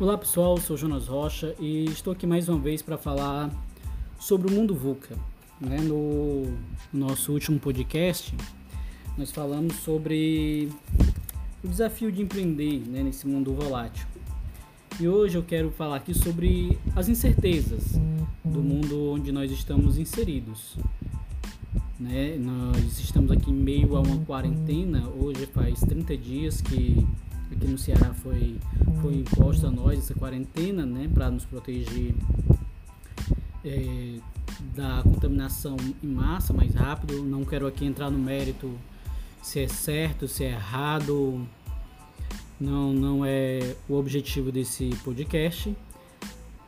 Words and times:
Olá 0.00 0.18
pessoal, 0.18 0.58
sou 0.58 0.76
Jonas 0.76 1.06
Rocha 1.06 1.54
e 1.60 1.84
estou 1.84 2.12
aqui 2.12 2.26
mais 2.26 2.48
uma 2.48 2.58
vez 2.58 2.82
para 2.82 2.98
falar 2.98 3.48
sobre 4.18 4.48
o 4.48 4.50
mundo 4.50 4.74
VUCA. 4.74 5.16
Né? 5.60 5.76
No 5.82 6.52
nosso 6.92 7.32
último 7.32 7.60
podcast, 7.60 8.34
nós 9.16 9.30
falamos 9.30 9.76
sobre 9.76 10.68
o 11.62 11.68
desafio 11.68 12.10
de 12.10 12.20
empreender 12.20 12.80
né, 12.80 13.04
nesse 13.04 13.24
mundo 13.24 13.54
volátil. 13.54 14.04
E 14.98 15.06
hoje 15.06 15.38
eu 15.38 15.44
quero 15.44 15.70
falar 15.70 15.96
aqui 15.96 16.12
sobre 16.12 16.76
as 16.96 17.08
incertezas 17.08 17.92
do 18.44 18.60
mundo 18.60 19.12
onde 19.12 19.30
nós 19.30 19.48
estamos 19.52 19.96
inseridos. 19.96 20.76
Né? 22.00 22.36
Nós 22.36 22.98
estamos 22.98 23.30
aqui 23.30 23.52
em 23.52 23.54
meio 23.54 23.94
a 23.96 24.00
uma 24.00 24.18
quarentena, 24.24 25.08
hoje 25.08 25.46
faz 25.46 25.78
30 25.78 26.16
dias 26.16 26.60
que 26.60 27.06
aqui 27.54 27.66
no 27.66 27.78
Ceará 27.78 28.12
foi, 28.14 28.56
foi 29.00 29.14
imposta 29.14 29.68
a 29.68 29.70
nós 29.70 29.98
essa 29.98 30.14
quarentena, 30.14 30.84
né, 30.84 31.08
para 31.12 31.30
nos 31.30 31.44
proteger 31.44 32.14
é, 33.64 34.18
da 34.74 35.02
contaminação 35.02 35.76
em 36.02 36.08
massa 36.08 36.52
mais 36.52 36.74
rápido. 36.74 37.22
Não 37.22 37.44
quero 37.44 37.66
aqui 37.66 37.84
entrar 37.84 38.10
no 38.10 38.18
mérito 38.18 38.70
se 39.42 39.60
é 39.60 39.68
certo, 39.68 40.28
se 40.28 40.44
é 40.44 40.50
errado. 40.50 41.46
Não, 42.60 42.92
não 42.92 43.24
é 43.24 43.74
o 43.88 43.94
objetivo 43.94 44.50
desse 44.52 44.90
podcast. 45.04 45.74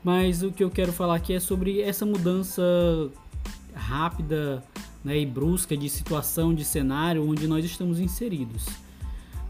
Mas 0.02 0.42
o 0.42 0.52
que 0.52 0.62
eu 0.62 0.70
quero 0.70 0.92
falar 0.92 1.16
aqui 1.16 1.32
é 1.32 1.40
sobre 1.40 1.80
essa 1.80 2.06
mudança 2.06 2.62
rápida 3.74 4.62
né, 5.04 5.18
e 5.18 5.26
brusca 5.26 5.76
de 5.76 5.88
situação, 5.88 6.54
de 6.54 6.64
cenário 6.64 7.28
onde 7.28 7.46
nós 7.48 7.64
estamos 7.64 7.98
inseridos 7.98 8.85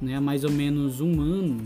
né, 0.00 0.16
há 0.16 0.20
mais 0.20 0.44
ou 0.44 0.50
menos 0.50 1.00
um 1.00 1.20
ano, 1.20 1.62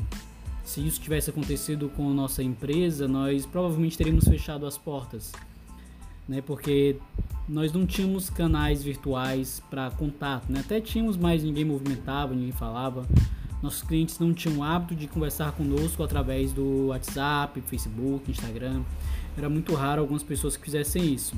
se 0.65 0.87
isso 0.87 1.01
tivesse 1.01 1.31
acontecido 1.31 1.89
com 1.97 2.09
nossa 2.13 2.43
empresa, 2.43 3.09
nós 3.09 3.45
provavelmente 3.47 3.97
teríamos 3.97 4.25
fechado 4.25 4.67
as 4.67 4.79
portas, 4.79 5.33
né, 6.29 6.41
porque 6.41 6.97
nós 7.51 7.73
não 7.73 7.85
tínhamos 7.85 8.31
canais 8.31 8.81
virtuais 8.81 9.61
para 9.69 9.91
contato, 9.91 10.51
né? 10.53 10.61
até 10.61 10.81
tínhamos, 10.81 11.17
mas 11.17 11.43
ninguém 11.43 11.65
movimentava, 11.65 12.33
ninguém 12.33 12.53
falava. 12.53 13.05
Nossos 13.61 13.83
clientes 13.83 14.21
não 14.21 14.33
tinham 14.33 14.59
o 14.59 14.63
hábito 14.63 14.95
de 14.95 15.09
conversar 15.09 15.51
conosco 15.53 16.01
através 16.03 16.53
do 16.53 16.87
WhatsApp, 16.87 17.61
Facebook, 17.63 18.31
Instagram. 18.31 18.83
Era 19.37 19.49
muito 19.49 19.75
raro 19.75 20.01
algumas 20.01 20.23
pessoas 20.23 20.57
que 20.57 20.65
fizessem 20.65 21.13
isso. 21.13 21.35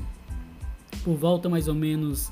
Por 1.03 1.15
volta 1.17 1.49
mais 1.49 1.67
ou 1.67 1.73
menos 1.73 2.31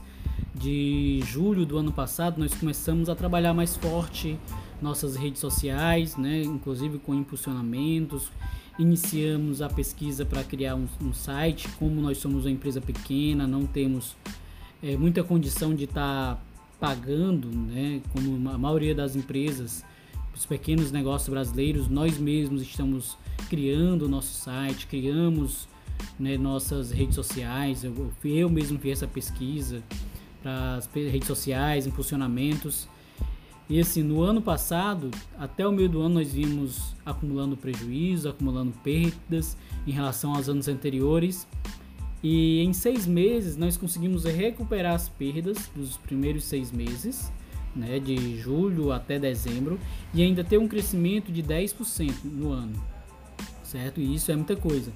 de 0.53 1.21
julho 1.25 1.66
do 1.66 1.77
ano 1.77 1.91
passado, 1.91 2.39
nós 2.39 2.53
começamos 2.53 3.09
a 3.09 3.16
trabalhar 3.16 3.53
mais 3.53 3.75
forte 3.75 4.38
nossas 4.81 5.16
redes 5.16 5.39
sociais, 5.39 6.17
né, 6.17 6.41
inclusive 6.41 6.97
com 6.99 7.13
impulsionamentos. 7.13 8.31
Iniciamos 8.77 9.61
a 9.61 9.69
pesquisa 9.69 10.25
para 10.25 10.44
criar 10.44 10.75
um, 10.75 10.88
um, 11.02 11.13
site. 11.13 11.67
Como 11.77 12.02
nós 12.02 12.17
somos 12.17 12.45
uma 12.45 12.52
empresa 12.52 12.81
pequena, 12.81 13.45
não 13.45 13.66
temos 13.66 14.16
é, 14.81 14.97
muita 14.97 15.23
condição 15.23 15.73
de 15.73 15.83
estar 15.83 16.35
tá 16.35 16.41
pagando, 16.79 17.47
né, 17.47 18.02
como 18.11 18.49
a 18.49 18.57
maioria 18.57 18.95
das 18.95 19.16
empresas, 19.16 19.85
os 20.35 20.45
pequenos 20.45 20.91
negócios 20.91 21.29
brasileiros, 21.29 21.88
nós 21.88 22.17
mesmos 22.17 22.61
estamos 22.61 23.17
criando 23.49 24.05
o 24.05 24.09
nosso 24.09 24.33
site, 24.33 24.88
criamos 24.88 25.67
né, 26.19 26.38
nossas 26.38 26.91
redes 26.91 27.16
sociais. 27.16 27.83
Eu, 27.83 28.11
eu 28.23 28.49
mesmo 28.49 28.79
fiz 28.79 28.94
essa 28.94 29.07
pesquisa 29.07 29.83
para 30.42 30.75
as 30.75 30.88
redes 30.88 31.28
sociais, 31.28 31.88
impulsionamentos. 31.88 32.88
E 33.70 33.80
assim, 33.80 34.03
no 34.03 34.22
ano 34.22 34.42
passado, 34.42 35.11
até 35.39 35.66
o 35.66 35.72
meio 35.72 35.88
do 35.88 36.02
ano, 36.02 36.16
nós 36.16 36.34
vimos 36.34 36.95
acumulando 37.06 37.56
prejuízo, 37.56 38.28
acumulando 38.28 38.74
perdas 38.84 39.56
em 39.88 39.91
relação 39.91 40.35
aos 40.35 40.50
anos 40.50 40.68
anteriores. 40.68 41.47
E 42.24 42.59
em 42.59 42.74
seis 42.74 43.07
meses 43.07 43.56
nós 43.56 43.78
conseguimos 43.78 44.25
recuperar 44.25 44.94
as 44.94 45.09
perdas 45.09 45.72
dos 45.75 45.97
primeiros 45.97 46.44
seis 46.44 46.72
meses, 46.72 47.31
né, 47.75 48.00
de 48.00 48.38
julho 48.38 48.91
até 48.91 49.18
dezembro, 49.18 49.80
e 50.13 50.22
ainda 50.22 50.44
ter 50.44 50.57
um 50.57 50.68
crescimento 50.68 51.31
de 51.31 51.41
10% 51.41 52.13
no 52.25 52.51
ano, 52.51 52.74
certo? 53.63 54.00
E 54.00 54.13
isso 54.13 54.31
é 54.31 54.35
muita 54.35 54.56
coisa. 54.56 54.91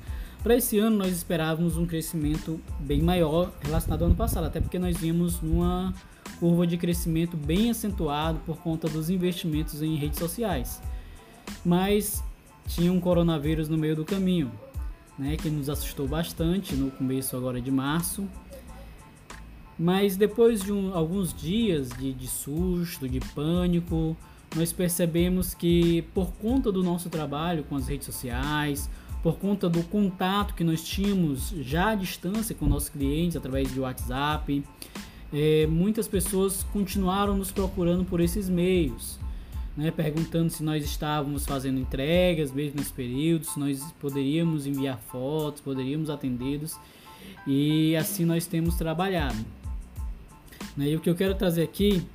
Para 0.45 0.57
esse 0.57 0.78
ano 0.78 0.97
nós 0.97 1.11
esperávamos 1.11 1.75
um 1.75 1.88
crescimento 1.88 2.61
bem 2.79 3.01
maior 3.01 3.51
relacionado 3.63 4.03
ao 4.03 4.09
ano 4.09 4.16
passado, 4.16 4.45
até 4.45 4.61
porque 4.61 4.78
nós 4.78 4.95
vimos 4.95 5.41
numa 5.41 5.91
curva 6.39 6.67
de 6.67 6.78
crescimento 6.78 7.35
bem 7.35 7.72
acentuado 7.72 8.38
por 8.45 8.57
conta 8.57 8.88
dos 8.88 9.09
investimentos 9.09 9.81
em 9.81 9.95
redes 9.95 10.19
sociais. 10.19 10.79
Mas 11.66 12.23
tinha 12.67 12.94
um 12.94 13.00
coronavírus 13.00 13.67
no 13.67 13.75
meio 13.75 13.95
do 13.95 14.05
caminho, 14.05 14.51
né, 15.17 15.35
que 15.35 15.50
nos 15.50 15.67
assustou 15.67 16.07
bastante 16.07 16.75
no 16.75 16.91
começo 16.91 17.35
agora 17.35 17.59
de 17.59 17.72
março. 17.72 18.29
Mas 19.79 20.16
depois 20.16 20.61
de 20.61 20.72
um, 20.72 20.95
alguns 20.95 21.34
dias 21.34 21.89
de, 21.89 22.13
de 22.13 22.28
susto, 22.28 23.09
de 23.09 23.19
pânico, 23.19 24.16
nós 24.55 24.72
percebemos 24.72 25.55
que 25.55 26.03
por 26.13 26.31
conta 26.34 26.72
do 26.72 26.84
nosso 26.84 27.09
trabalho 27.09 27.63
com 27.63 27.75
as 27.75 27.88
redes 27.88 28.05
sociais, 28.05 28.88
por 29.25 29.39
conta 29.39 29.67
do 29.67 29.81
contato 29.81 30.53
que 30.53 30.63
nós 30.63 30.83
tínhamos 30.83 31.49
já 31.61 31.89
à 31.89 31.95
distância 31.95 32.53
com 32.53 32.67
nossos 32.67 32.89
clientes 32.89 33.35
através 33.35 33.73
de 33.73 33.79
WhatsApp. 33.79 34.63
É, 35.33 35.65
muitas 35.65 36.07
pessoas 36.07 36.61
continuaram 36.71 37.35
nos 37.35 37.51
procurando 37.51 38.05
por 38.05 38.21
esses 38.21 38.47
meios, 38.47 39.17
né, 39.75 39.89
perguntando 39.89 40.51
se 40.51 40.61
nós 40.61 40.85
estávamos 40.85 41.43
fazendo 41.43 41.79
entregas 41.79 42.51
mesmo 42.51 42.77
nesse 42.77 42.93
período, 42.93 43.45
se 43.45 43.59
nós 43.59 43.81
poderíamos 43.99 44.67
enviar 44.67 44.99
fotos, 45.11 45.59
poderíamos 45.59 46.11
atendê-los 46.11 46.77
e 47.47 47.95
assim 47.95 48.25
nós 48.25 48.45
temos 48.45 48.75
trabalhado. 48.75 49.43
Né, 50.77 50.89
e 50.89 50.95
o 50.95 50.99
que 50.99 51.09
eu 51.09 51.15
quero 51.15 51.33
trazer 51.33 51.63
aqui 51.63 52.05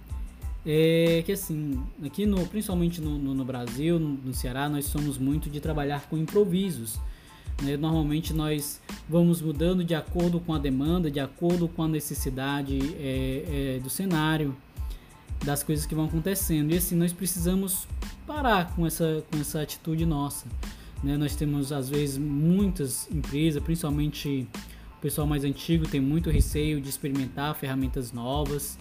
é 0.65 1.22
que 1.25 1.32
assim, 1.32 1.82
aqui 2.04 2.26
no, 2.26 2.47
principalmente 2.47 3.00
no, 3.00 3.19
no, 3.19 3.34
no 3.34 3.44
Brasil, 3.44 3.98
no, 3.98 4.34
Ceará, 4.34 4.69
nós 4.69 4.84
somos 4.87 5.16
muito 5.16 5.48
de 5.48 5.60
trabalhar 5.60 6.09
com 6.09 6.19
improvisos. 6.19 6.98
Né? 7.62 7.76
Normalmente 7.76 8.32
nós 8.34 8.81
vamos 9.09 9.41
mudando 9.41 9.82
de 9.84 9.94
acordo 9.94 10.38
com 10.41 10.54
a 10.54 10.59
demanda, 10.59 11.10
de 11.10 11.21
acordo 11.21 11.66
com 11.69 11.82
a 11.82 11.88
necessidade 11.88 12.78
é, 12.98 13.76
é, 13.76 13.81
do 13.81 13.88
cenário, 13.88 14.54
das 15.44 15.62
coisas 15.62 15.87
que 15.87 15.94
vão 15.94 16.04
acontecendo. 16.04 16.72
E 16.72 16.77
assim, 16.77 16.94
nós 16.94 17.12
precisamos 17.12 17.87
parar 18.27 18.75
com 18.75 18.87
essa, 18.87 19.25
com 19.31 19.41
essa 19.41 19.62
atitude 19.62 20.04
nossa. 20.04 20.47
Né? 21.03 21.16
Nós 21.16 21.34
temos, 21.34 21.72
às 21.72 21.88
vezes, 21.88 22.19
muitas 22.19 23.10
empresas, 23.10 23.62
principalmente 23.62 24.47
o 24.98 25.00
pessoal 25.00 25.27
mais 25.27 25.42
antigo, 25.42 25.88
tem 25.88 26.00
muito 26.00 26.28
receio 26.28 26.82
de 26.82 26.91
experimentar 26.91 27.54
ferramentas 27.54 28.12
novas 28.12 28.77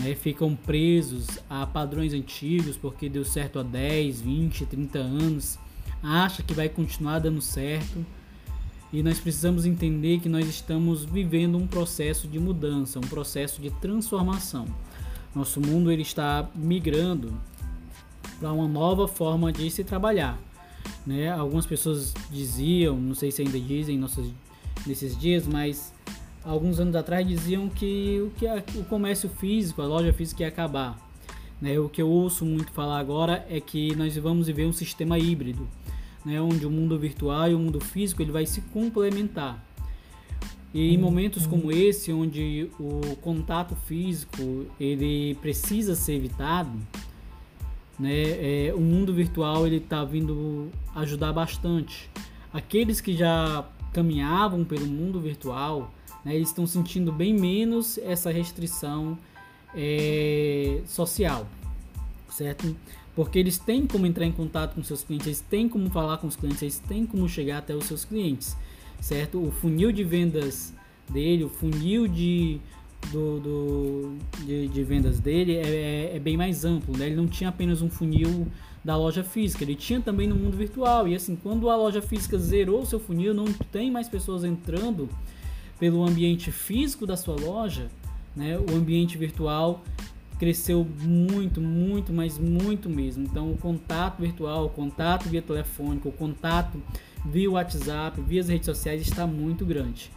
né, 0.00 0.14
ficam 0.14 0.54
presos 0.54 1.26
a 1.48 1.66
padrões 1.66 2.12
antigos 2.12 2.76
porque 2.76 3.08
deu 3.08 3.24
certo 3.24 3.58
há 3.58 3.62
10, 3.62 4.20
20, 4.20 4.66
30 4.66 4.98
anos, 4.98 5.58
acha 6.02 6.42
que 6.42 6.54
vai 6.54 6.68
continuar 6.68 7.18
dando 7.18 7.40
certo. 7.40 8.04
E 8.92 9.02
nós 9.02 9.18
precisamos 9.18 9.64
entender 9.64 10.20
que 10.20 10.28
nós 10.28 10.46
estamos 10.46 11.04
vivendo 11.04 11.56
um 11.56 11.66
processo 11.66 12.28
de 12.28 12.38
mudança, 12.38 12.98
um 12.98 13.02
processo 13.02 13.62
de 13.62 13.70
transformação. 13.70 14.66
Nosso 15.34 15.60
mundo 15.60 15.90
ele 15.90 16.02
está 16.02 16.46
migrando 16.54 17.32
para 18.38 18.52
uma 18.52 18.68
nova 18.68 19.08
forma 19.08 19.50
de 19.50 19.70
se 19.70 19.82
trabalhar. 19.82 20.38
Né? 21.06 21.30
Algumas 21.30 21.64
pessoas 21.64 22.12
diziam, 22.30 22.96
não 22.96 23.14
sei 23.14 23.30
se 23.30 23.40
ainda 23.40 23.58
dizem 23.58 23.96
nossos, 23.96 24.30
nesses 24.86 25.16
dias, 25.16 25.46
mas 25.46 25.94
alguns 26.44 26.80
anos 26.80 26.94
atrás 26.94 27.26
diziam 27.26 27.68
que 27.68 28.20
o, 28.20 28.30
que 28.30 28.46
a, 28.46 28.62
o 28.76 28.84
comércio 28.84 29.28
físico, 29.28 29.82
a 29.82 29.86
loja 29.86 30.12
física 30.12 30.42
ia 30.42 30.48
acabar. 30.48 30.98
Né? 31.60 31.78
O 31.78 31.88
que 31.88 32.02
eu 32.02 32.08
ouço 32.08 32.44
muito 32.44 32.72
falar 32.72 32.98
agora 32.98 33.46
é 33.48 33.60
que 33.60 33.94
nós 33.94 34.16
vamos 34.16 34.46
viver 34.46 34.66
um 34.66 34.72
sistema 34.72 35.18
híbrido, 35.18 35.68
né? 36.24 36.40
onde 36.40 36.66
o 36.66 36.70
mundo 36.70 36.98
virtual 36.98 37.50
e 37.50 37.54
o 37.54 37.58
mundo 37.58 37.80
físico 37.80 38.22
ele 38.22 38.32
vai 38.32 38.46
se 38.46 38.60
complementar. 38.60 39.64
E 40.74 40.94
em 40.94 40.96
momentos 40.96 41.46
como 41.46 41.70
esse, 41.70 42.10
onde 42.12 42.70
o 42.80 43.14
contato 43.16 43.76
físico 43.76 44.66
ele 44.80 45.34
precisa 45.34 45.94
ser 45.94 46.14
evitado, 46.14 46.72
né, 47.98 48.10
é, 48.68 48.74
o 48.74 48.80
mundo 48.80 49.12
virtual 49.12 49.66
ele 49.66 49.76
está 49.76 50.02
vindo 50.02 50.70
ajudar 50.94 51.32
bastante. 51.32 52.10
Aqueles 52.52 53.02
que 53.02 53.14
já 53.14 53.66
caminhavam 53.92 54.64
pelo 54.64 54.86
mundo 54.86 55.20
virtual, 55.20 55.92
né, 56.24 56.34
eles 56.34 56.48
estão 56.48 56.66
sentindo 56.66 57.12
bem 57.12 57.34
menos 57.34 57.98
essa 57.98 58.30
restrição 58.30 59.18
é, 59.74 60.80
social, 60.86 61.46
certo? 62.28 62.74
Porque 63.14 63.38
eles 63.38 63.58
têm 63.58 63.86
como 63.86 64.06
entrar 64.06 64.24
em 64.24 64.32
contato 64.32 64.74
com 64.74 64.82
seus 64.82 65.04
clientes, 65.04 65.26
eles 65.26 65.40
têm 65.40 65.68
como 65.68 65.90
falar 65.90 66.18
com 66.18 66.26
os 66.26 66.36
clientes, 66.36 66.62
eles 66.62 66.78
têm 66.78 67.04
como 67.04 67.28
chegar 67.28 67.58
até 67.58 67.74
os 67.74 67.84
seus 67.84 68.04
clientes, 68.04 68.56
certo? 69.00 69.44
O 69.44 69.50
funil 69.50 69.92
de 69.92 70.02
vendas 70.02 70.72
dele, 71.10 71.44
o 71.44 71.48
funil 71.48 72.08
de 72.08 72.60
do, 73.10 73.40
do 73.40 74.16
de, 74.44 74.68
de, 74.68 74.84
vendas 74.84 75.18
dele 75.18 75.56
é, 75.56 75.66
é, 75.66 76.16
é, 76.16 76.18
bem 76.20 76.36
mais 76.36 76.64
amplo. 76.64 76.96
Né? 76.96 77.06
Ele 77.06 77.16
não 77.16 77.26
tinha 77.26 77.48
apenas 77.50 77.82
um 77.82 77.90
funil 77.90 78.46
da 78.84 78.96
loja 78.96 79.24
física, 79.24 79.64
ele 79.64 79.74
tinha 79.74 80.00
também 80.00 80.28
no 80.28 80.36
mundo 80.36 80.56
virtual. 80.56 81.08
E 81.08 81.14
assim, 81.14 81.36
quando 81.36 81.68
a 81.68 81.76
loja 81.76 82.00
física 82.00 82.38
zerou 82.38 82.86
seu 82.86 83.00
funil, 83.00 83.34
não 83.34 83.46
tem 83.70 83.90
mais 83.90 84.08
pessoas 84.08 84.44
entrando 84.44 85.08
pelo 85.82 86.06
ambiente 86.06 86.52
físico 86.52 87.04
da 87.04 87.16
sua 87.16 87.34
loja, 87.34 87.88
né? 88.36 88.56
O 88.56 88.76
ambiente 88.76 89.18
virtual 89.18 89.82
cresceu 90.38 90.86
muito, 91.00 91.60
muito, 91.60 92.12
mas 92.12 92.38
muito 92.38 92.88
mesmo. 92.88 93.24
Então, 93.24 93.50
o 93.50 93.58
contato 93.58 94.20
virtual, 94.20 94.66
o 94.66 94.68
contato 94.68 95.28
via 95.28 95.42
telefônico, 95.42 96.08
o 96.08 96.12
contato 96.12 96.80
via 97.26 97.50
WhatsApp, 97.50 98.20
via 98.20 98.40
as 98.40 98.48
redes 98.48 98.66
sociais 98.66 99.02
está 99.02 99.26
muito 99.26 99.66
grande. 99.66 100.08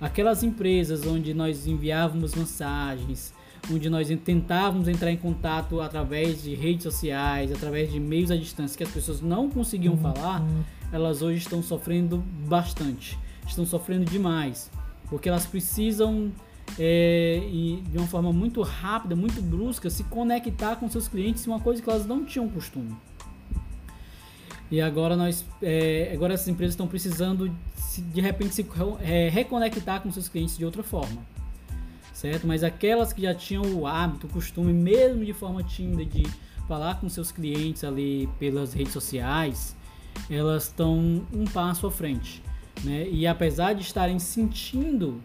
Aquelas 0.00 0.42
empresas 0.42 1.06
onde 1.06 1.34
nós 1.34 1.66
enviávamos 1.66 2.34
mensagens, 2.34 3.34
onde 3.70 3.90
nós 3.90 4.08
tentávamos 4.24 4.88
entrar 4.88 5.12
em 5.12 5.18
contato 5.18 5.82
através 5.82 6.42
de 6.42 6.54
redes 6.54 6.84
sociais, 6.84 7.52
através 7.52 7.92
de 7.92 8.00
meios 8.00 8.30
à 8.30 8.36
distância 8.38 8.78
que 8.78 8.84
as 8.84 8.90
pessoas 8.90 9.20
não 9.20 9.50
conseguiam 9.50 9.94
falar, 9.98 10.42
elas 10.90 11.20
hoje 11.20 11.40
estão 11.40 11.62
sofrendo 11.62 12.24
bastante, 12.48 13.18
estão 13.46 13.66
sofrendo 13.66 14.06
demais, 14.06 14.70
porque 15.12 15.28
elas 15.28 15.44
precisam 15.44 16.32
é, 16.78 17.42
de 17.90 17.98
uma 17.98 18.06
forma 18.06 18.32
muito 18.32 18.62
rápida, 18.62 19.14
muito 19.14 19.42
brusca, 19.42 19.90
se 19.90 20.04
conectar 20.04 20.76
com 20.76 20.88
seus 20.88 21.06
clientes, 21.06 21.46
uma 21.46 21.60
coisa 21.60 21.82
que 21.82 21.90
elas 21.90 22.06
não 22.06 22.24
tinham 22.24 22.48
costume. 22.48 22.96
E 24.70 24.80
agora 24.80 25.14
nós, 25.14 25.44
é, 25.60 26.10
agora 26.14 26.32
essas 26.32 26.48
empresas 26.48 26.72
estão 26.72 26.86
precisando 26.86 27.54
de 28.10 28.20
repente 28.22 28.54
se 28.54 28.66
é, 29.02 29.28
reconectar 29.28 30.00
com 30.00 30.10
seus 30.10 30.30
clientes 30.30 30.56
de 30.56 30.64
outra 30.64 30.82
forma, 30.82 31.20
certo? 32.14 32.46
Mas 32.46 32.64
aquelas 32.64 33.12
que 33.12 33.20
já 33.20 33.34
tinham 33.34 33.64
o 33.74 33.86
hábito, 33.86 34.26
o 34.26 34.30
costume, 34.30 34.72
mesmo 34.72 35.22
de 35.26 35.34
forma 35.34 35.62
tímida, 35.62 36.06
de 36.06 36.22
falar 36.66 36.98
com 36.98 37.06
seus 37.10 37.30
clientes 37.30 37.84
ali 37.84 38.30
pelas 38.38 38.72
redes 38.72 38.94
sociais, 38.94 39.76
elas 40.30 40.68
estão 40.68 41.22
um 41.30 41.44
passo 41.52 41.86
à 41.86 41.90
frente, 41.90 42.42
né? 42.82 43.08
E 43.10 43.26
apesar 43.26 43.72
de 43.74 43.82
estarem 43.82 44.18
sentindo 44.18 45.20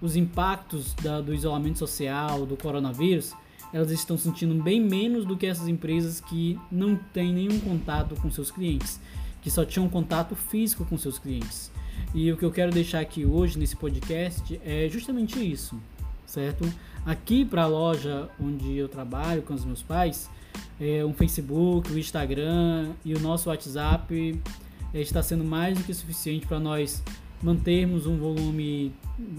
os 0.00 0.16
impactos 0.16 0.94
da, 0.94 1.20
do 1.20 1.32
isolamento 1.32 1.78
social, 1.78 2.44
do 2.44 2.56
coronavírus, 2.56 3.32
elas 3.72 3.90
estão 3.90 4.18
sentindo 4.18 4.60
bem 4.62 4.80
menos 4.80 5.24
do 5.24 5.36
que 5.36 5.46
essas 5.46 5.68
empresas 5.68 6.20
que 6.20 6.58
não 6.70 6.96
têm 6.96 7.32
nenhum 7.32 7.58
contato 7.60 8.14
com 8.16 8.30
seus 8.30 8.50
clientes, 8.50 9.00
que 9.40 9.50
só 9.50 9.64
tinham 9.64 9.88
contato 9.88 10.34
físico 10.34 10.84
com 10.84 10.98
seus 10.98 11.18
clientes. 11.18 11.70
E 12.14 12.30
o 12.30 12.36
que 12.36 12.44
eu 12.44 12.50
quero 12.50 12.70
deixar 12.70 13.00
aqui 13.00 13.24
hoje 13.24 13.58
nesse 13.58 13.76
podcast 13.76 14.60
é 14.64 14.88
justamente 14.90 15.38
isso, 15.38 15.80
certo? 16.26 16.70
Aqui 17.06 17.44
para 17.44 17.62
a 17.62 17.66
loja 17.66 18.28
onde 18.38 18.76
eu 18.76 18.88
trabalho 18.88 19.42
com 19.42 19.54
os 19.54 19.64
meus 19.64 19.82
pais, 19.82 20.28
é, 20.80 21.04
um 21.04 21.14
Facebook, 21.14 21.90
o 21.90 21.98
Instagram 21.98 22.90
e 23.04 23.14
o 23.14 23.20
nosso 23.20 23.48
WhatsApp 23.48 24.38
está 25.00 25.22
sendo 25.22 25.44
mais 25.44 25.78
do 25.78 25.84
que 25.84 25.94
suficiente 25.94 26.46
para 26.46 26.60
nós 26.60 27.02
mantermos 27.42 28.06
um 28.06 28.16
volume 28.18 28.92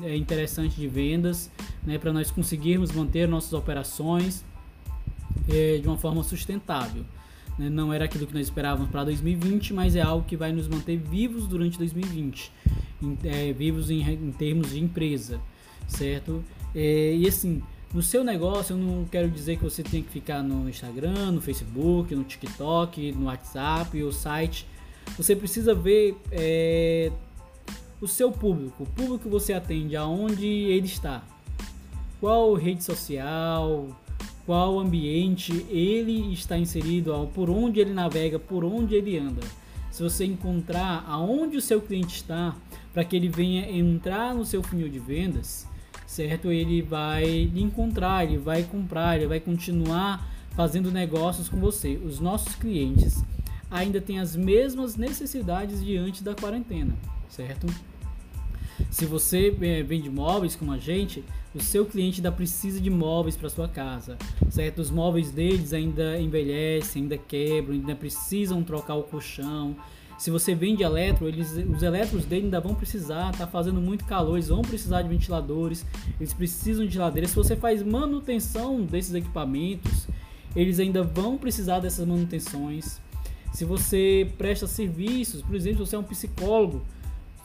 é, 0.04 0.16
interessante 0.16 0.76
de 0.76 0.88
vendas, 0.88 1.50
né, 1.84 1.98
para 1.98 2.12
nós 2.12 2.30
conseguirmos 2.30 2.92
manter 2.92 3.28
nossas 3.28 3.54
operações 3.54 4.44
é, 5.48 5.78
de 5.78 5.88
uma 5.88 5.98
forma 5.98 6.24
sustentável. 6.24 7.06
Né? 7.58 7.70
Não 7.70 7.94
era 7.94 8.06
aquilo 8.06 8.28
que 8.28 8.34
nós 8.34 8.48
esperávamos 8.48 8.90
para 8.90 9.04
2020, 9.06 9.74
mas 9.74 9.96
é 9.96 10.02
algo 10.02 10.26
que 10.26 10.36
vai 10.36 10.52
nos 10.52 10.68
manter 10.68 10.98
vivos 10.98 11.48
durante 11.48 11.78
2020, 11.78 12.52
em, 13.02 13.18
é, 13.24 13.54
vivos 13.54 13.90
em, 13.90 14.02
em, 14.02 14.32
termos 14.32 14.72
de 14.72 14.80
empresa, 14.80 15.40
certo? 15.88 16.44
É, 16.76 17.16
e 17.16 17.28
assim, 17.28 17.62
no 17.94 18.02
seu 18.02 18.24
negócio, 18.24 18.74
eu 18.74 18.78
não 18.78 19.06
quero 19.06 19.30
dizer 19.30 19.58
que 19.58 19.64
você 19.64 19.84
tem 19.84 20.02
que 20.02 20.10
ficar 20.10 20.42
no 20.42 20.68
Instagram, 20.68 21.32
no 21.32 21.42
Facebook, 21.42 22.14
no 22.16 22.24
TikTok, 22.24 23.12
no 23.12 23.26
WhatsApp 23.26 24.02
ou 24.02 24.12
site. 24.12 24.68
Você 25.18 25.36
precisa 25.36 25.76
ver 25.76 26.18
é, 26.32 27.12
o 28.02 28.08
seu 28.08 28.32
público, 28.32 28.84
o 28.84 28.86
público 28.86 29.20
que 29.20 29.30
você 29.30 29.54
atende, 29.54 29.96
aonde 29.96 30.46
ele 30.46 30.88
está, 30.88 31.24
qual 32.20 32.54
rede 32.54 32.84
social, 32.84 33.88
qual 34.46 34.80
ambiente 34.80 35.66
ele 35.70 36.34
está 36.34 36.58
inserido, 36.58 37.30
por 37.34 37.50
onde 37.50 37.80
ele 37.80 37.94
navega, 37.94 38.38
por 38.38 38.64
onde 38.64 38.96
ele 38.96 39.18
anda. 39.18 39.42
Se 39.92 40.02
você 40.02 40.26
encontrar 40.26 41.06
aonde 41.08 41.56
o 41.56 41.62
seu 41.62 41.82
cliente 41.82 42.16
está, 42.16 42.56
para 42.94 43.06
que 43.06 43.16
ele 43.16 43.30
venha 43.30 43.70
entrar 43.70 44.34
no 44.34 44.46
seu 44.46 44.62
funil 44.64 44.90
de 44.90 45.00
vendas, 45.00 45.68
certo? 46.06 46.52
Ele 46.52 46.82
vai 46.82 47.26
lhe 47.26 47.62
encontrar, 47.62 48.24
ele 48.24 48.38
vai 48.38 48.64
comprar, 48.64 49.18
ele 49.18 49.28
vai 49.28 49.40
continuar 49.40 50.28
fazendo 50.56 50.92
negócios 50.92 51.48
com 51.48 51.58
você. 51.58 52.00
Os 52.04 52.20
nossos 52.20 52.56
clientes 52.56 53.24
ainda 53.74 54.00
têm 54.00 54.20
as 54.20 54.36
mesmas 54.36 54.96
necessidades 54.96 55.84
diante 55.84 56.24
da 56.24 56.36
quarentena, 56.36 56.96
certo? 57.28 57.66
Se 58.92 59.06
você 59.06 59.56
é, 59.62 59.82
vende 59.82 60.10
móveis 60.10 60.56
como 60.56 60.72
a 60.72 60.78
gente, 60.78 61.24
o 61.56 61.62
seu 61.62 61.86
cliente 61.86 62.20
ainda 62.20 62.32
precisa 62.32 62.80
de 62.80 62.90
móveis 62.90 63.36
para 63.36 63.50
sua 63.50 63.68
casa, 63.68 64.18
certo? 64.50 64.80
Os 64.80 64.92
móveis 64.92 65.32
deles 65.32 65.74
ainda 65.74 66.20
envelhecem, 66.20 67.04
ainda 67.04 67.18
quebram, 67.18 67.74
ainda 67.74 67.96
precisam 67.96 68.64
trocar 68.64 68.96
o 68.96 69.04
colchão. 69.04 69.76
Se 70.20 70.30
você 70.30 70.54
vende 70.54 70.84
eletro, 70.84 71.28
eles, 71.28 71.52
os 71.52 71.82
eletros 71.82 72.26
dele 72.26 72.46
ainda 72.46 72.60
vão 72.60 72.76
precisar, 72.76 73.36
tá 73.36 73.48
fazendo 73.48 73.82
muito 73.82 74.06
calor, 74.06 74.36
eles 74.36 74.50
vão 74.50 74.62
precisar 74.62 75.02
de 75.02 75.10
ventiladores, 75.10 75.84
eles 76.20 76.34
precisam 76.34 76.86
de 76.86 76.94
geladeiras. 76.94 77.32
Se 77.32 77.36
você 77.36 77.56
faz 77.56 77.82
manutenção 77.82 78.84
desses 78.84 79.16
equipamentos, 79.16 80.08
eles 80.56 80.80
ainda 80.80 81.02
vão 81.04 81.38
precisar 81.38 81.80
dessas 81.80 82.06
manutenções. 82.08 83.03
Se 83.54 83.66
você 83.66 84.30
presta 84.38 84.66
serviços, 84.66 85.42
por 85.42 85.56
exemplo, 85.56 85.86
se 85.86 85.92
você 85.92 85.96
é 85.96 86.00
um 86.00 86.04
psicólogo, 86.04 86.84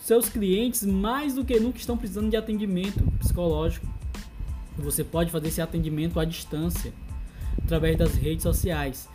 seus 0.01 0.29
clientes 0.29 0.85
mais 0.85 1.35
do 1.35 1.45
que 1.45 1.61
nunca 1.61 1.79
estão 1.79 1.97
precisando 1.97 2.31
de 2.31 2.37
atendimento 2.37 3.05
psicológico. 3.19 3.87
Você 4.79 5.05
pode 5.05 5.31
fazer 5.31 5.49
esse 5.49 5.61
atendimento 5.61 6.19
à 6.19 6.25
distância 6.25 6.93
através 7.63 7.99
das 7.99 8.15
redes 8.15 8.43
sociais. 8.43 9.09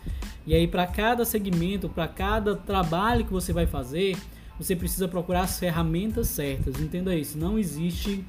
E 0.46 0.54
aí 0.54 0.68
para 0.68 0.86
cada 0.86 1.24
segmento, 1.24 1.88
para 1.88 2.06
cada 2.06 2.54
trabalho 2.54 3.24
que 3.24 3.32
você 3.32 3.52
vai 3.52 3.66
fazer, 3.66 4.16
você 4.58 4.76
precisa 4.76 5.08
procurar 5.08 5.42
as 5.42 5.58
ferramentas 5.58 6.28
certas. 6.28 6.78
Entenda 6.80 7.14
isso, 7.16 7.36
não 7.36 7.58
existe 7.58 8.24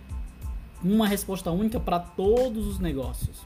uma 0.83 1.07
resposta 1.07 1.51
única 1.51 1.79
para 1.79 1.99
todos 1.99 2.65
os 2.65 2.79
negócios. 2.79 3.45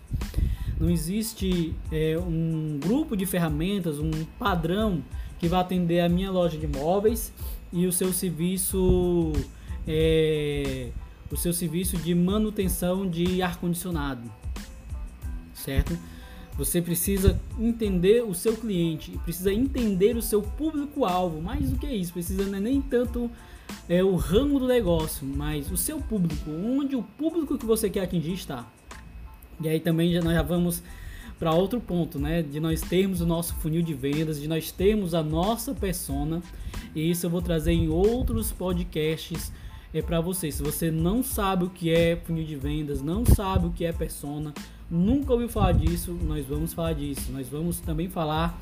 Não 0.79 0.89
existe 0.89 1.75
é, 1.91 2.17
um 2.17 2.79
grupo 2.79 3.17
de 3.17 3.25
ferramentas, 3.25 3.99
um 3.99 4.11
padrão 4.37 5.03
que 5.37 5.47
vai 5.47 5.59
atender 5.59 5.99
a 5.99 6.09
minha 6.09 6.31
loja 6.31 6.57
de 6.57 6.67
móveis 6.67 7.33
e 7.71 7.85
o 7.85 7.91
seu 7.91 8.13
serviço 8.13 9.33
é, 9.87 10.89
o 11.31 11.37
seu 11.37 11.53
serviço 11.53 11.97
de 11.97 12.13
manutenção 12.15 13.07
de 13.07 13.41
ar 13.41 13.57
condicionado, 13.59 14.29
certo? 15.53 15.97
Você 16.57 16.81
precisa 16.81 17.39
entender 17.57 18.21
o 18.23 18.33
seu 18.33 18.55
cliente, 18.57 19.11
precisa 19.23 19.53
entender 19.53 20.17
o 20.17 20.21
seu 20.21 20.41
público-alvo. 20.41 21.41
Mais 21.41 21.69
do 21.69 21.77
que 21.77 21.87
isso, 21.87 22.11
precisa 22.11 22.43
é 22.43 22.59
nem 22.59 22.81
tanto 22.81 23.31
é, 23.87 24.03
o 24.03 24.15
ramo 24.15 24.59
do 24.59 24.67
negócio, 24.67 25.25
mas 25.25 25.71
o 25.71 25.77
seu 25.77 26.01
público, 26.01 26.51
onde 26.51 26.95
o 26.95 27.03
público 27.03 27.57
que 27.57 27.65
você 27.65 27.89
quer 27.89 28.03
atingir 28.03 28.33
está. 28.33 28.67
E 29.61 29.67
aí 29.67 29.79
também 29.79 30.13
já, 30.13 30.21
nós 30.21 30.33
já 30.33 30.41
vamos 30.41 30.81
para 31.37 31.53
outro 31.53 31.79
ponto, 31.79 32.19
né? 32.19 32.41
De 32.41 32.59
nós 32.59 32.81
termos 32.81 33.21
o 33.21 33.25
nosso 33.25 33.55
funil 33.55 33.81
de 33.81 33.93
vendas, 33.93 34.39
de 34.39 34.47
nós 34.47 34.71
termos 34.71 35.13
a 35.13 35.23
nossa 35.23 35.73
persona. 35.73 36.41
E 36.93 37.09
isso 37.09 37.25
eu 37.25 37.29
vou 37.29 37.41
trazer 37.41 37.71
em 37.71 37.87
outros 37.87 38.51
podcasts 38.51 39.51
é 39.93 40.01
para 40.01 40.21
você. 40.21 40.51
Se 40.51 40.61
você 40.61 40.91
não 40.91 41.23
sabe 41.23 41.65
o 41.65 41.69
que 41.69 41.91
é 41.91 42.15
funil 42.15 42.45
de 42.45 42.55
vendas, 42.55 43.01
não 43.01 43.25
sabe 43.25 43.67
o 43.67 43.71
que 43.71 43.85
é 43.85 43.91
persona, 43.91 44.53
nunca 44.89 45.33
ouviu 45.33 45.49
falar 45.49 45.71
disso, 45.71 46.13
nós 46.23 46.45
vamos 46.45 46.73
falar 46.73 46.93
disso. 46.93 47.31
Nós 47.31 47.47
vamos 47.47 47.79
também 47.79 48.09
falar 48.09 48.61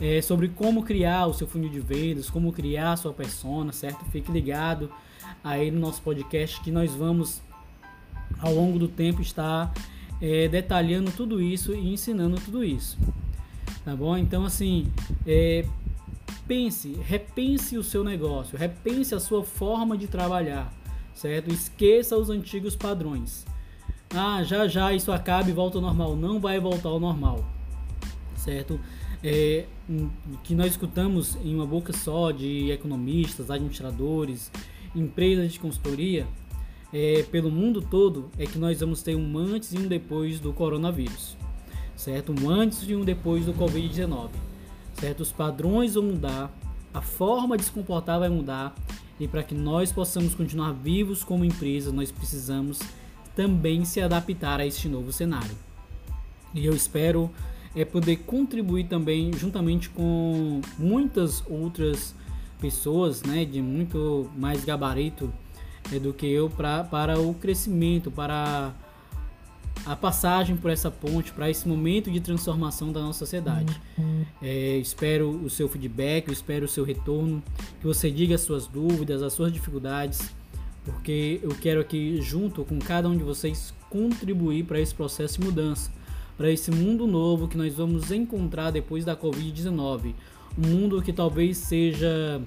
é, 0.00 0.20
sobre 0.20 0.48
como 0.48 0.82
criar 0.82 1.26
o 1.26 1.34
seu 1.34 1.46
funil 1.46 1.70
de 1.70 1.80
vendas, 1.80 2.28
como 2.28 2.52
criar 2.52 2.92
a 2.92 2.96
sua 2.96 3.12
persona, 3.12 3.72
certo? 3.72 4.04
Fique 4.06 4.32
ligado 4.32 4.90
aí 5.42 5.70
no 5.70 5.78
nosso 5.78 6.02
podcast 6.02 6.60
que 6.60 6.70
nós 6.70 6.92
vamos 6.92 7.40
ao 8.38 8.52
longo 8.52 8.78
do 8.78 8.88
tempo 8.88 9.22
estar 9.22 9.72
é, 10.24 10.48
detalhando 10.48 11.10
tudo 11.10 11.42
isso 11.42 11.74
e 11.74 11.92
ensinando 11.92 12.40
tudo 12.40 12.64
isso. 12.64 12.96
Tá 13.84 13.94
bom? 13.94 14.16
Então, 14.16 14.46
assim, 14.46 14.86
é, 15.26 15.66
pense, 16.48 16.94
repense 17.02 17.76
o 17.76 17.84
seu 17.84 18.02
negócio, 18.02 18.56
repense 18.56 19.14
a 19.14 19.20
sua 19.20 19.44
forma 19.44 19.98
de 19.98 20.06
trabalhar, 20.06 20.72
certo? 21.14 21.52
Esqueça 21.52 22.16
os 22.16 22.30
antigos 22.30 22.74
padrões. 22.74 23.44
Ah, 24.14 24.42
já 24.42 24.66
já 24.66 24.94
isso 24.94 25.12
acaba 25.12 25.50
e 25.50 25.52
volta 25.52 25.76
ao 25.76 25.82
normal. 25.82 26.16
Não 26.16 26.40
vai 26.40 26.58
voltar 26.58 26.88
ao 26.88 26.98
normal, 26.98 27.44
certo? 28.34 28.80
É, 29.22 29.66
que 30.42 30.54
nós 30.54 30.68
escutamos 30.68 31.36
em 31.44 31.54
uma 31.54 31.66
boca 31.66 31.92
só 31.92 32.30
de 32.30 32.70
economistas, 32.70 33.50
administradores, 33.50 34.50
empresas 34.96 35.52
de 35.52 35.60
consultoria, 35.60 36.26
é, 36.94 37.24
pelo 37.24 37.50
mundo 37.50 37.82
todo 37.82 38.30
é 38.38 38.46
que 38.46 38.56
nós 38.56 38.78
vamos 38.78 39.02
ter 39.02 39.16
um 39.16 39.36
antes 39.36 39.72
e 39.72 39.78
um 39.78 39.88
depois 39.88 40.38
do 40.38 40.52
coronavírus, 40.52 41.36
certo? 41.96 42.32
Um 42.32 42.48
antes 42.48 42.88
e 42.88 42.94
um 42.94 43.04
depois 43.04 43.44
do 43.44 43.52
Covid-19, 43.52 44.28
certo? 44.94 45.20
Os 45.20 45.32
padrões 45.32 45.94
vão 45.94 46.04
mudar, 46.04 46.56
a 46.94 47.00
forma 47.00 47.56
de 47.56 47.64
se 47.64 47.72
comportar 47.72 48.20
vai 48.20 48.28
mudar 48.28 48.72
e 49.18 49.26
para 49.26 49.42
que 49.42 49.56
nós 49.56 49.90
possamos 49.90 50.36
continuar 50.36 50.70
vivos 50.70 51.24
como 51.24 51.44
empresa, 51.44 51.90
nós 51.90 52.12
precisamos 52.12 52.78
também 53.34 53.84
se 53.84 54.00
adaptar 54.00 54.60
a 54.60 54.66
este 54.66 54.88
novo 54.88 55.10
cenário. 55.12 55.56
E 56.54 56.64
eu 56.64 56.76
espero 56.76 57.28
é 57.74 57.84
poder 57.84 58.18
contribuir 58.18 58.84
também 58.84 59.32
juntamente 59.32 59.90
com 59.90 60.60
muitas 60.78 61.42
outras 61.50 62.14
pessoas, 62.60 63.24
né, 63.24 63.44
de 63.44 63.60
muito 63.60 64.30
mais 64.36 64.64
gabarito 64.64 65.32
do 66.00 66.12
que 66.12 66.26
eu 66.26 66.48
pra, 66.48 66.84
para 66.84 67.18
o 67.18 67.34
crescimento, 67.34 68.10
para 68.10 68.72
a 69.86 69.94
passagem 69.94 70.56
por 70.56 70.70
essa 70.70 70.90
ponte, 70.90 71.32
para 71.32 71.50
esse 71.50 71.68
momento 71.68 72.10
de 72.10 72.20
transformação 72.20 72.90
da 72.90 73.00
nossa 73.00 73.18
sociedade. 73.18 73.80
É, 74.40 74.78
espero 74.78 75.30
o 75.30 75.50
seu 75.50 75.68
feedback, 75.68 76.30
espero 76.30 76.64
o 76.64 76.68
seu 76.68 76.84
retorno, 76.84 77.42
que 77.80 77.86
você 77.86 78.10
diga 78.10 78.34
as 78.34 78.40
suas 78.40 78.66
dúvidas, 78.66 79.22
as 79.22 79.32
suas 79.32 79.52
dificuldades, 79.52 80.30
porque 80.84 81.40
eu 81.42 81.50
quero 81.50 81.80
aqui, 81.80 82.20
junto 82.20 82.64
com 82.64 82.78
cada 82.78 83.08
um 83.08 83.16
de 83.16 83.24
vocês, 83.24 83.74
contribuir 83.90 84.64
para 84.64 84.80
esse 84.80 84.94
processo 84.94 85.38
de 85.38 85.46
mudança, 85.46 85.90
para 86.36 86.50
esse 86.50 86.70
mundo 86.70 87.06
novo 87.06 87.46
que 87.46 87.56
nós 87.56 87.74
vamos 87.74 88.10
encontrar 88.10 88.70
depois 88.70 89.04
da 89.04 89.16
Covid-19. 89.16 90.14
Um 90.58 90.68
mundo 90.68 91.02
que 91.02 91.12
talvez 91.12 91.58
seja 91.58 92.40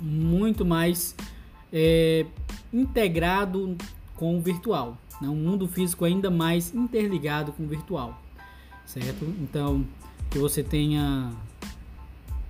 muito 0.00 0.64
mais 0.64 1.14
é, 1.72 2.26
integrado 2.72 3.76
com 4.16 4.36
o 4.36 4.40
virtual. 4.40 4.96
Né? 5.20 5.28
Um 5.28 5.36
mundo 5.36 5.66
físico 5.68 6.04
ainda 6.04 6.30
mais 6.30 6.74
interligado 6.74 7.52
com 7.52 7.64
o 7.64 7.66
virtual. 7.66 8.20
Certo? 8.84 9.24
Então, 9.40 9.86
que 10.30 10.38
você 10.38 10.62
tenha 10.62 11.30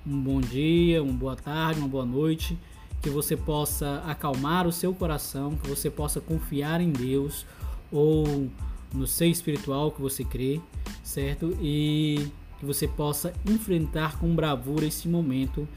um 0.06 0.20
bom 0.20 0.40
dia, 0.40 1.02
uma 1.02 1.12
boa 1.12 1.36
tarde, 1.36 1.80
uma 1.80 1.88
boa 1.88 2.06
noite, 2.06 2.58
que 3.02 3.10
você 3.10 3.36
possa 3.36 4.02
acalmar 4.06 4.66
o 4.66 4.72
seu 4.72 4.94
coração, 4.94 5.56
que 5.56 5.68
você 5.68 5.90
possa 5.90 6.20
confiar 6.20 6.80
em 6.80 6.90
Deus 6.90 7.46
ou 7.92 8.48
no 8.92 9.06
ser 9.06 9.26
espiritual 9.26 9.90
que 9.92 10.00
você 10.00 10.24
crê, 10.24 10.60
certo? 11.02 11.56
E 11.60 12.28
que 12.58 12.66
você 12.66 12.88
possa 12.88 13.32
enfrentar 13.46 14.18
com 14.18 14.34
bravura 14.34 14.86
esse 14.86 15.08
momento 15.08 15.68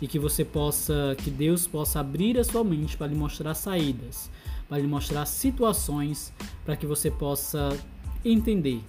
e 0.00 0.06
que 0.06 0.18
você 0.18 0.44
possa, 0.44 1.16
que 1.22 1.30
Deus 1.30 1.66
possa 1.66 2.00
abrir 2.00 2.38
a 2.38 2.44
sua 2.44 2.62
mente 2.62 2.96
para 2.96 3.08
lhe 3.08 3.14
mostrar 3.14 3.54
saídas, 3.54 4.30
para 4.68 4.78
lhe 4.78 4.86
mostrar 4.86 5.26
situações 5.26 6.32
para 6.64 6.76
que 6.76 6.86
você 6.86 7.10
possa 7.10 7.76
entender, 8.24 8.80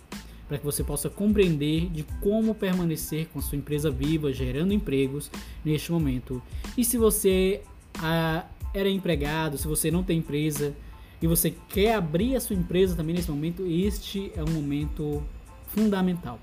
para 0.47 0.57
que 0.57 0.65
você 0.65 0.83
possa 0.83 1.09
compreender 1.09 1.89
de 1.89 2.03
como 2.21 2.53
permanecer 2.53 3.27
com 3.27 3.41
sua 3.41 3.57
empresa 3.57 3.89
viva, 3.89 4.31
gerando 4.33 4.73
empregos 4.73 5.31
neste 5.63 5.91
momento. 5.91 6.41
E 6.77 6.83
se 6.83 6.97
você 6.97 7.61
ah, 7.99 8.45
era 8.73 8.89
empregado, 8.89 9.57
se 9.57 9.67
você 9.67 9.89
não 9.89 10.03
tem 10.03 10.19
empresa 10.19 10.75
e 11.21 11.27
você 11.27 11.53
quer 11.69 11.95
abrir 11.95 12.35
a 12.35 12.41
sua 12.41 12.55
empresa 12.55 12.95
também 12.95 13.15
nesse 13.15 13.29
momento, 13.29 13.65
este 13.65 14.31
é 14.35 14.43
um 14.43 14.51
momento 14.51 15.23
fundamental. 15.67 16.39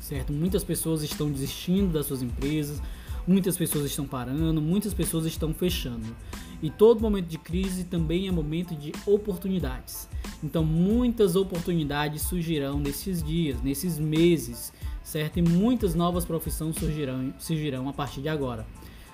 Certo? 0.00 0.32
Muitas 0.32 0.64
pessoas 0.64 1.02
estão 1.02 1.30
desistindo 1.30 1.92
das 1.92 2.06
suas 2.06 2.22
empresas, 2.22 2.82
Muitas 3.26 3.56
pessoas 3.56 3.86
estão 3.86 4.06
parando, 4.06 4.60
muitas 4.60 4.92
pessoas 4.92 5.26
estão 5.26 5.54
fechando. 5.54 6.16
E 6.62 6.70
todo 6.70 7.00
momento 7.00 7.26
de 7.26 7.38
crise 7.38 7.84
também 7.84 8.28
é 8.28 8.32
momento 8.32 8.74
de 8.74 8.92
oportunidades. 9.06 10.08
Então, 10.42 10.64
muitas 10.64 11.36
oportunidades 11.36 12.22
surgirão 12.22 12.78
nesses 12.78 13.22
dias, 13.22 13.60
nesses 13.62 13.98
meses, 13.98 14.72
certo? 15.02 15.38
E 15.38 15.42
muitas 15.42 15.94
novas 15.94 16.24
profissões 16.24 16.76
surgirão, 16.76 17.32
surgirão 17.38 17.88
a 17.88 17.92
partir 17.92 18.22
de 18.22 18.28
agora, 18.28 18.66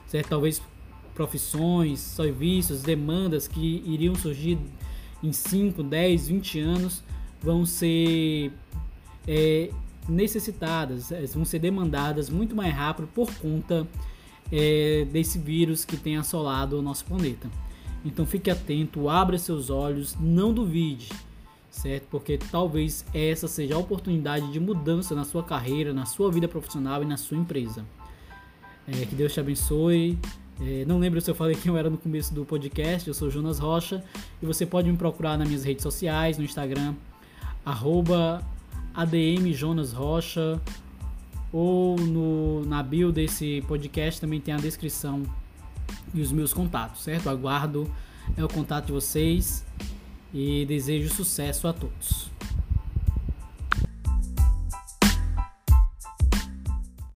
certo? 0.07 0.29
Talvez 0.29 0.63
profissões, 1.15 1.99
serviços, 2.01 2.83
demandas 2.83 3.49
que 3.49 3.83
iriam 3.85 4.15
surgir 4.15 4.59
em 5.23 5.33
5, 5.33 5.83
10, 5.83 6.29
20 6.29 6.61
anos 6.61 7.03
vão 7.43 7.67
ser 7.67 8.53
é, 9.27 9.71
necessitadas, 10.09 11.13
eh, 11.13 11.25
vão 11.27 11.45
ser 11.45 11.59
demandadas 11.59 12.31
muito 12.31 12.57
mais 12.57 12.75
rápido 12.75 13.09
por 13.15 13.33
conta 13.35 13.87
é, 14.51 15.07
desse 15.11 15.39
vírus 15.39 15.85
que 15.85 15.97
tem 15.97 16.17
assolado 16.17 16.79
o 16.79 16.83
nosso 16.83 17.05
planeta. 17.05 17.49
Então 18.05 18.25
fique 18.25 18.51
atento, 18.51 19.09
abra 19.09 19.39
seus 19.39 19.71
olhos, 19.71 20.17
não 20.19 20.53
duvide, 20.53 21.09
certo? 21.71 22.07
Porque 22.11 22.39
talvez 22.39 23.05
essa 23.13 23.47
seja 23.47 23.75
a 23.75 23.79
oportunidade 23.79 24.51
de 24.51 24.61
mudança 24.61 25.15
na 25.15 25.25
sua 25.25 25.43
carreira, 25.43 25.93
na 25.93 26.07
sua 26.07 26.31
vida 26.31 26.49
profissional 26.49 27.03
e 27.03 27.07
na 27.07 27.17
sua 27.17 27.37
empresa. 27.37 27.85
É, 28.87 29.05
que 29.05 29.15
Deus 29.15 29.35
te 29.35 29.41
abençoe. 29.41 30.19
É, 30.61 30.85
não 30.87 30.99
lembro 30.99 31.21
se 31.21 31.31
eu 31.31 31.35
falei 31.35 31.55
quem 31.55 31.71
eu 31.71 31.77
era 31.77 31.91
no 31.91 31.99
começo 31.99 32.35
do 32.35 32.45
podcast, 32.45 33.07
eu 33.07 33.15
sou 33.15 33.31
Jonas 33.31 33.59
Rocha 33.59 34.03
e 34.43 34.47
você 34.47 34.65
pode 34.65 34.91
me 34.91 34.97
procurar 34.97 35.37
nas 35.37 35.47
minhas 35.47 35.65
redes 35.65 35.83
sociais, 35.83 36.39
no 36.39 36.45
Instagram, 36.45 36.95
arroba 37.65 38.45
ADM 38.99 39.53
Jonas 39.53 39.93
Rocha 39.93 40.61
ou 41.53 41.97
no, 41.97 42.65
na 42.67 42.83
bio 42.83 43.13
desse 43.13 43.63
podcast 43.69 44.21
também 44.21 44.41
tem 44.41 44.53
a 44.53 44.57
descrição 44.57 45.23
e 46.13 46.21
os 46.21 46.33
meus 46.33 46.53
contatos, 46.53 47.05
certo? 47.05 47.31
Aguardo 47.31 47.89
é 48.37 48.45
o 48.45 48.49
contato 48.49 48.87
de 48.87 48.93
vocês 48.93 49.65
e 50.35 50.67
desejo 50.67 51.15
sucesso 51.15 51.69
a 51.69 51.73
todos. 51.73 52.29